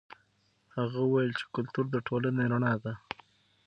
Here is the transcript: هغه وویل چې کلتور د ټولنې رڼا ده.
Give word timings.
هغه 0.75 0.97
وویل 1.03 1.31
چې 1.39 1.45
کلتور 1.55 1.85
د 1.91 1.95
ټولنې 2.07 2.45
رڼا 2.51 2.73
ده. 2.83 2.93